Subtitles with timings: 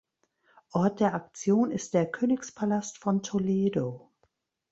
[0.71, 4.09] Ort der Aktion ist der Königspalast von Toledo.